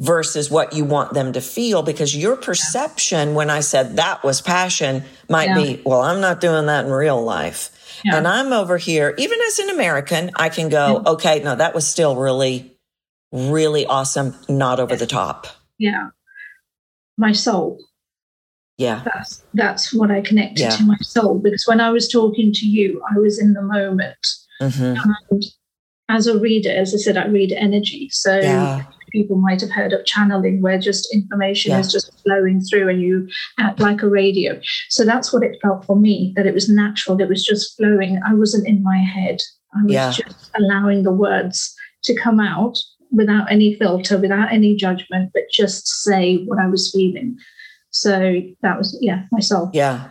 [0.00, 1.82] versus what you want them to feel?
[1.82, 5.54] Because your perception, when I said that was passion, might yeah.
[5.54, 8.00] be, well, I'm not doing that in real life.
[8.04, 8.16] Yeah.
[8.16, 11.12] And I'm over here, even as an American, I can go, yeah.
[11.12, 12.76] okay, no, that was still really,
[13.32, 15.46] really awesome, not over the top.
[15.78, 16.08] Yeah.
[17.16, 17.78] My soul
[18.76, 22.66] yeah that's that's what i connected to my soul because when i was talking to
[22.66, 24.26] you i was in the moment
[24.60, 24.96] mm-hmm.
[25.30, 25.44] and
[26.08, 28.84] as a reader as i said i read energy so yeah.
[29.14, 31.78] People might have heard of channeling where just information yeah.
[31.78, 33.26] is just flowing through and you
[33.58, 37.20] act like a radio so that's what it felt for me that it was natural
[37.20, 39.38] it was just flowing i wasn't in my head
[39.78, 42.76] i was just allowing the words to come out
[43.12, 47.38] without any filter without any judgment but just say what i was feeling
[47.94, 49.70] so that was, yeah, myself.
[49.72, 50.08] Yeah.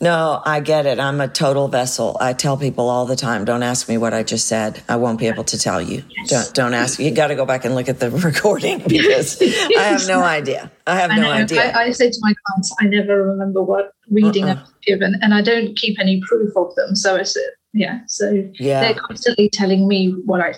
[0.00, 0.98] No, I get it.
[0.98, 2.16] I'm a total vessel.
[2.20, 4.82] I tell people all the time, don't ask me what I just said.
[4.88, 6.04] I won't be able to tell you.
[6.08, 6.28] Yes.
[6.28, 6.98] Don't, don't ask.
[6.98, 10.70] You got to go back and look at the recording because I have no idea.
[10.86, 11.72] I have I no idea.
[11.72, 14.60] I, I, say to my clients, I never remember what reading uh-uh.
[14.60, 16.96] I've given, and I don't keep any proof of them.
[16.96, 17.36] So it's
[17.72, 18.00] yeah.
[18.06, 18.80] So yeah.
[18.80, 20.54] they're constantly telling me what I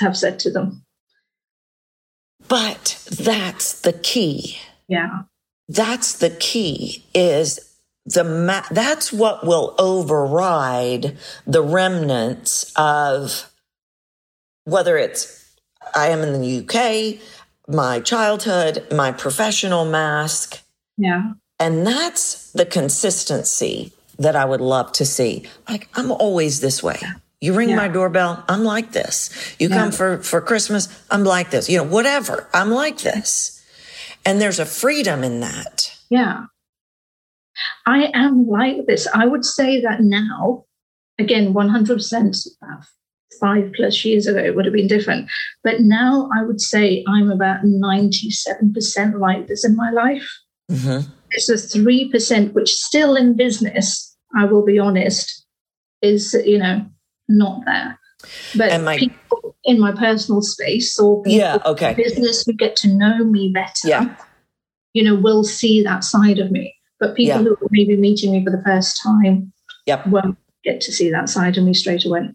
[0.00, 0.84] have said to them.
[2.48, 4.58] But that's the key.
[4.88, 5.22] Yeah
[5.70, 7.69] that's the key is
[8.12, 13.50] the ma- that's what will override the remnants of
[14.64, 15.54] whether it's
[15.94, 17.20] I am in the UK,
[17.68, 20.60] my childhood, my professional mask.
[20.96, 21.32] Yeah.
[21.58, 25.46] And that's the consistency that I would love to see.
[25.68, 27.00] Like I'm always this way.
[27.40, 27.76] You ring yeah.
[27.76, 29.30] my doorbell, I'm like this.
[29.58, 29.76] You yeah.
[29.76, 31.68] come for for Christmas, I'm like this.
[31.68, 32.48] You know, whatever.
[32.52, 33.56] I'm like this.
[34.26, 35.96] And there's a freedom in that.
[36.10, 36.46] Yeah.
[37.86, 39.06] I am like this.
[39.14, 40.64] I would say that now,
[41.18, 42.48] again, 100%
[43.40, 45.28] five plus years ago, it would have been different.
[45.64, 50.28] But now I would say I'm about 97% like this in my life.
[50.70, 51.10] Mm-hmm.
[51.30, 55.46] It's a 3%, which still in business, I will be honest,
[56.02, 56.84] is, you know,
[57.28, 57.98] not there.
[58.56, 61.94] But my, people in my personal space or yeah, okay.
[61.94, 63.88] business who get to know me better.
[63.88, 64.14] Yeah.
[64.92, 66.74] you know, will see that side of me.
[67.00, 67.48] But people Yeah.
[67.48, 69.52] who are maybe meeting me for the first time
[69.86, 70.06] Yep.
[70.08, 72.28] won't get to see that side of me straight away.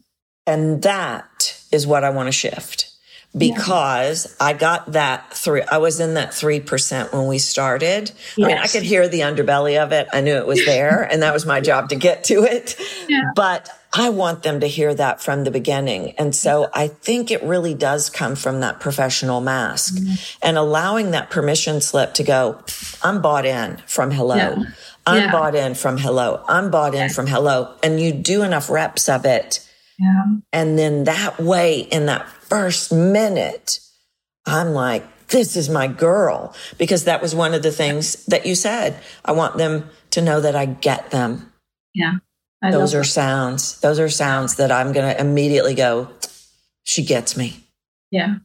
[0.48, 2.90] And that is what I want to shift
[3.38, 8.12] because I got that three, I was in that 3% when we started.
[8.38, 10.08] I mean, I could hear the underbelly of it.
[10.14, 12.76] I knew it was there and that was my job to get to it.
[13.10, 13.22] Yeah.
[13.36, 16.12] But I want them to hear that from the beginning.
[16.18, 20.14] And so I think it really does come from that professional mask Mm-hmm.
[20.42, 22.60] and allowing that permission slip to go,
[23.02, 24.36] I'm bought in from hello.
[24.36, 24.64] Yeah.
[25.08, 25.32] I'm Yeah.
[25.32, 26.44] bought in from hello.
[26.48, 27.74] I'm bought in from hello.
[27.84, 29.62] And you do enough reps of it.
[29.98, 30.26] Yeah.
[30.52, 33.80] And then that way, in that first minute,
[34.46, 36.54] I'm like, this is my girl.
[36.78, 39.00] Because that was one of the things that you said.
[39.24, 41.54] I want them to know that I get them.
[41.94, 42.16] Yeah.
[42.62, 43.06] I Those are that.
[43.06, 43.80] sounds.
[43.82, 46.10] Those are sounds that I'm going to immediately go,
[46.84, 47.64] she gets me.
[48.12, 48.36] Yeah.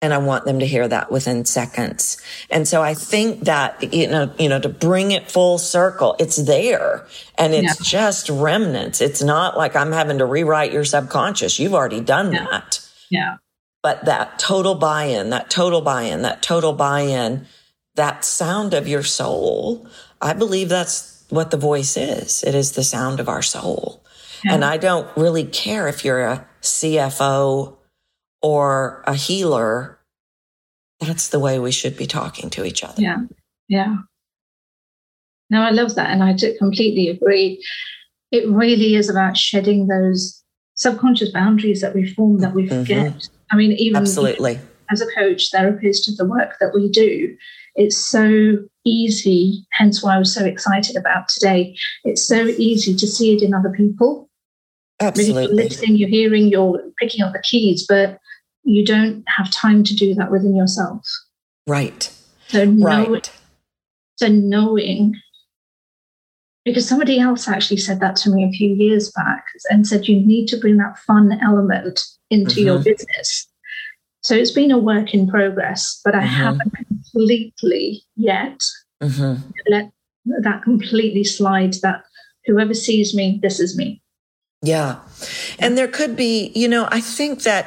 [0.00, 2.20] And I want them to hear that within seconds.
[2.50, 6.36] And so I think that, you know, you know, to bring it full circle, it's
[6.36, 7.06] there
[7.38, 9.00] and it's just remnants.
[9.00, 11.60] It's not like I'm having to rewrite your subconscious.
[11.60, 12.46] You've already done Yeah.
[12.50, 12.80] that.
[13.10, 13.36] Yeah.
[13.80, 17.46] But that total buy in, that total buy in, that total buy in,
[17.94, 19.86] that sound of your soul,
[20.20, 22.44] I believe that's what the voice is.
[22.44, 24.04] It is the sound of our soul.
[24.44, 24.54] Yeah.
[24.54, 27.76] And I don't really care if you're a CFO
[28.42, 29.98] or a healer.
[31.00, 33.00] That's the way we should be talking to each other.
[33.00, 33.16] Yeah.
[33.66, 33.96] Yeah.
[35.48, 36.10] No, I love that.
[36.10, 37.64] And I completely agree.
[38.30, 40.42] It really is about shedding those
[40.74, 42.80] subconscious boundaries that we form that we mm-hmm.
[42.80, 43.28] forget.
[43.50, 44.60] I mean, even Absolutely.
[44.90, 47.34] as a coach, therapist, of the work that we do,
[47.74, 51.76] it's so easy, hence why I was so excited about today.
[52.04, 54.28] It's so easy to see it in other people.
[55.00, 55.54] You're Absolutely.
[55.54, 58.18] listening, you're hearing, you're picking up the keys, but
[58.64, 61.04] you don't have time to do that within yourself.
[61.66, 62.12] Right.
[62.48, 63.32] So know, Right.
[64.16, 65.14] so knowing
[66.64, 70.24] because somebody else actually said that to me a few years back and said you
[70.24, 72.84] need to bring that fun element into your Mhm.
[72.84, 73.48] business
[74.22, 76.26] so it's been a work in progress but i Mhm.
[76.26, 76.72] haven't
[77.12, 78.60] completely yet
[79.02, 79.34] hmm
[79.68, 79.90] let
[80.42, 82.04] that completely slide that
[82.46, 84.00] whoever sees me this is me
[84.64, 85.00] Yeah.
[85.58, 87.66] And there could be, you know, I think that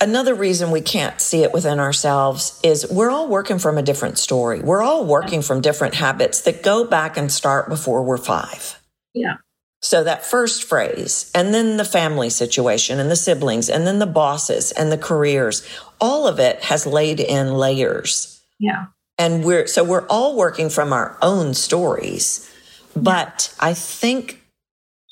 [0.00, 4.16] another reason we can't see it within ourselves is we're all working from a different
[4.18, 4.60] story.
[4.60, 8.80] We're all working from different habits that go back and start before we're five.
[9.12, 9.36] yeah
[9.82, 14.06] So that first phrase, and then the family situation, and the siblings, and then the
[14.06, 15.66] bosses, and the careers,
[16.00, 18.40] all of it has laid in layers.
[18.60, 18.86] Yeah.
[19.18, 22.48] And we're so we're all working from our own stories.
[22.94, 24.42] But i think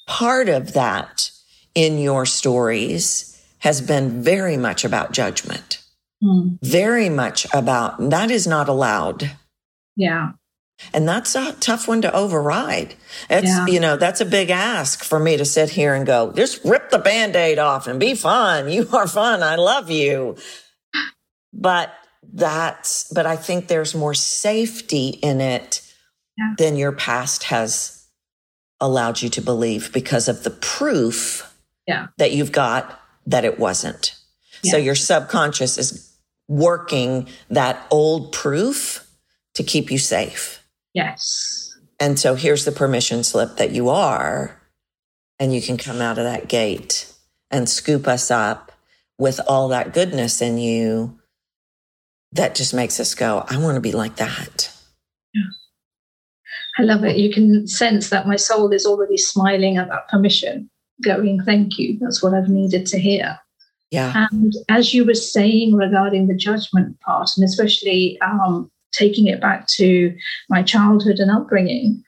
[0.07, 1.31] part of that
[1.75, 5.83] in your stories has been very much about judgment.
[6.23, 6.59] Mm.
[6.61, 9.31] very much about that is not allowed.
[9.97, 10.33] Yeah
[10.95, 12.95] and that's a tough one to override.
[13.29, 13.67] It's Yeah.
[13.67, 16.91] you know that's a big ask for me to sit here and go just rip
[16.91, 18.69] the band-aid off and be fun.
[18.71, 19.43] You are fun.
[19.43, 20.37] I love you.
[21.53, 21.93] But
[22.33, 25.81] that's but i think there's more safety in it
[26.37, 26.53] Yeah.
[26.59, 28.05] than your past has
[28.79, 31.53] allowed you to believe because of the proof
[31.89, 32.09] Yeah.
[32.19, 34.15] that you've got that it wasn't.
[34.65, 36.11] So your subconscious is
[36.47, 39.07] working that old proof
[39.55, 40.60] to keep you safe
[40.95, 41.79] yes.
[41.99, 44.61] And so here's the permission slip that you are
[45.39, 47.13] and you can come out of that gate
[47.51, 48.73] and scoop us up
[49.19, 51.19] with all that goodness in you
[52.33, 54.73] that just makes us go, I want to be like that.
[56.79, 57.17] i love it.
[57.17, 60.71] You can sense that my soul is already smiling at that permission
[61.03, 61.99] going thank you.
[61.99, 63.39] That's what i've needed to hear.
[63.91, 64.27] Yeah.
[64.31, 69.67] And as you were saying regarding the judgment part, and especially um, taking it back
[69.69, 70.15] to
[70.49, 72.03] my childhood and upbringing,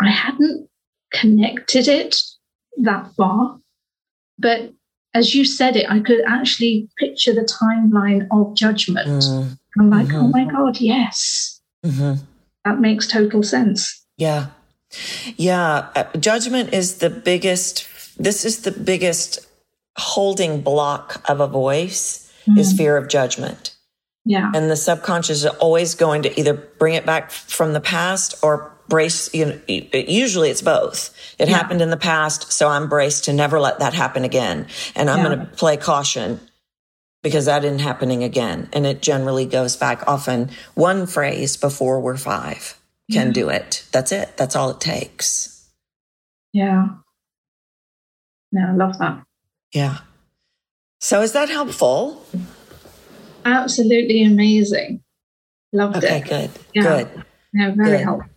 [0.00, 0.68] I hadn't
[1.12, 2.16] connected it
[2.78, 3.58] that far.
[4.38, 4.72] But
[5.14, 9.08] as you said it, I could actually picture the timeline of judgment.
[9.08, 10.32] Mm, I'm like, oh Mhm.
[10.32, 12.20] my God, yes, mhm.
[12.64, 14.04] that makes total sense.
[14.18, 14.46] Yeah.
[15.36, 15.88] Yeah.
[15.94, 17.86] Uh, judgment is the biggest,
[18.18, 19.38] this is the biggest
[19.96, 22.76] holding block of a voice is Mm.
[22.76, 23.73] fear of judgment.
[24.24, 24.50] Yeah.
[24.54, 28.72] and the subconscious is always going to either bring it back from the past or
[28.88, 31.56] brace you know it- usually it's both it Yeah.
[31.56, 35.18] happened in the past so i'm braced to never let that happen again and i'm
[35.18, 35.24] Yeah.
[35.24, 36.40] going to play caution
[37.22, 42.16] because that isn't happening again and it generally goes back often one phrase before we're
[42.18, 42.78] five
[43.12, 43.32] can Yeah.
[43.32, 45.66] do it that's it that's all it takes
[46.52, 46.86] Yeah.
[48.52, 49.22] yeah I love that.
[49.72, 49.98] yeah
[51.00, 52.22] so is that helpful
[53.44, 55.02] Absolutely amazing.
[55.72, 56.26] Loved okay, it.
[56.26, 56.50] Okay, good.
[56.74, 56.82] Yeah.
[56.82, 57.24] Good.
[57.52, 58.00] Yeah, very Good.
[58.00, 58.30] helpful.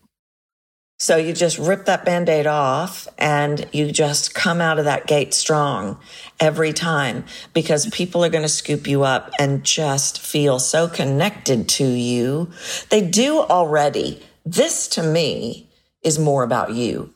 [0.99, 5.05] So you just rip that band aid off and you just come out of that
[5.05, 5.99] gate strong
[6.39, 11.69] every time because people are going to scoop you up and just feel so connected
[11.69, 12.49] to you.
[12.89, 14.23] They do already.
[14.43, 15.69] This to me
[16.01, 17.13] is more about you.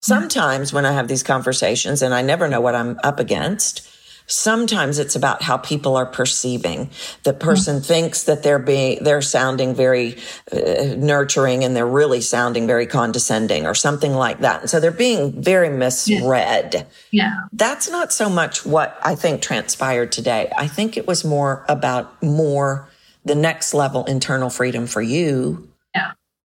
[0.00, 3.88] Sometimes when I have these conversations and I never know what I'm up against,
[4.26, 6.90] sometimes it's about how people are perceiving.
[7.22, 10.16] The person thinks that they're being, they're sounding very
[10.52, 14.62] uh, nurturing and they're really sounding very condescending or something like that.
[14.62, 16.86] And so they're being very misread.
[17.10, 17.34] Yeah.
[17.52, 20.50] That's not so much what I think transpired today.
[20.56, 22.88] I think it was more about more
[23.24, 26.12] the next level internal freedom for you, Yeah.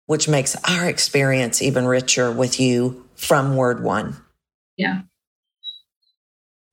[0.07, 4.17] which makes our experience even richer with you from word one.
[4.77, 5.03] Yeah.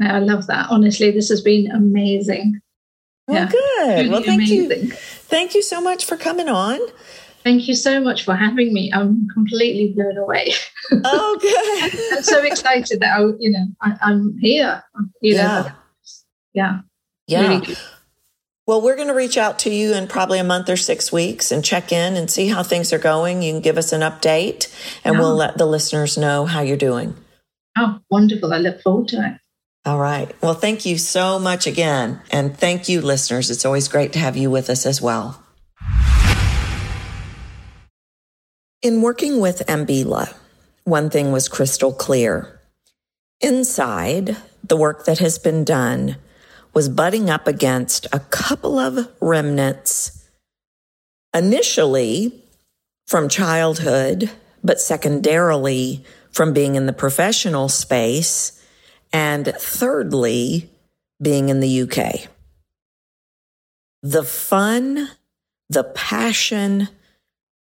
[0.02, 0.68] I love that.
[0.70, 2.60] Honestly, this has been amazing.
[3.28, 3.50] Well, Yeah.
[3.50, 3.88] good.
[3.98, 4.92] Really well, thank you.
[5.28, 6.80] Thank you so much for coming on.
[7.44, 8.92] Thank you so much for having me.
[8.94, 10.52] I'm completely blown away.
[10.92, 12.18] Oh, good.
[12.18, 14.84] I'm so excited that I, you know I, I'm here.
[15.22, 15.48] You Yeah.
[15.64, 15.72] know,
[16.54, 16.80] yeah,
[17.28, 17.42] Yeah.
[17.60, 17.76] really.
[18.68, 21.52] Well, we're going to reach out to you in probably a month or six weeks
[21.52, 23.42] and check in and see how things are going.
[23.42, 24.68] You can give us an update
[25.04, 27.16] and we'll let the listeners know how you're doing.
[27.78, 28.54] Oh, wonderful!
[28.54, 29.34] I look forward to it.
[29.86, 30.30] All right.
[30.42, 32.22] Well, thank you so much again.
[32.32, 33.50] And thank you, listeners.
[33.50, 35.44] It's always great to have you with us as well.
[38.82, 40.34] In working with Ambila,
[40.84, 42.60] one thing was crystal clear.
[43.42, 46.18] Inside, the work that has been done
[46.74, 50.30] was butting up against a couple of remnants,
[51.34, 52.44] initially
[53.08, 54.30] from childhood,
[54.64, 58.59] but secondarily from being in the professional space,
[59.12, 60.70] and thirdly,
[61.22, 62.30] being in the UK.
[64.02, 65.10] The fun,
[65.70, 66.88] the passion,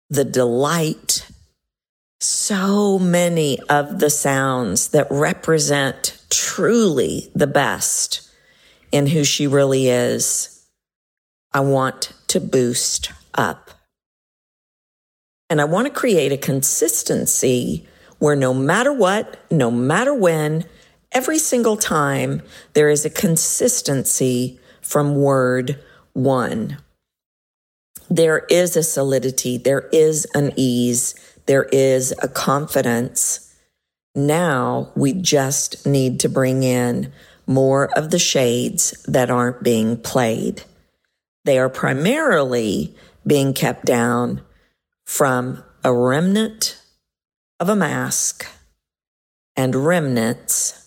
[0.09, 1.27] the delight,
[2.21, 8.31] so many of the sounds that represent truly the best
[8.91, 10.67] in who she really is.
[11.53, 13.71] I want to boost up.
[15.51, 17.87] And I want to create a consistency
[18.19, 20.65] where no matter what, no matter when,
[21.15, 22.43] every single time
[22.75, 26.79] there is a consistency from word one.
[28.11, 31.15] There is a solidity, there is an ease,
[31.47, 33.55] there is a confidence.
[34.15, 37.13] Now we just need to bring in
[37.47, 40.63] more of the shades that aren't being played.
[41.45, 42.95] They are primarily
[43.27, 44.43] being kept down
[45.05, 46.81] from a remnant
[47.61, 48.47] of a mask
[49.57, 50.84] and remnants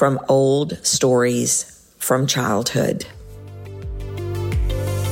[0.00, 3.04] from old stories from childhood.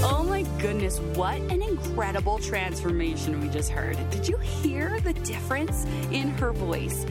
[0.03, 3.99] Oh my goodness, what an incredible transformation we just heard.
[4.09, 7.05] Did you hear the difference in her voice?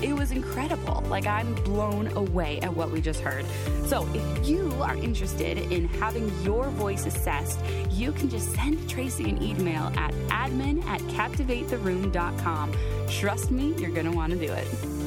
[0.00, 1.04] It was incredible.
[1.10, 3.44] Like, I'm blown away at what we just heard.
[3.84, 7.60] So, if you are interested in having your voice assessed,
[7.90, 12.72] you can just send Tracy an email at admin at captivatetheroom.com.
[13.10, 14.97] Trust me, you're going to want to do it.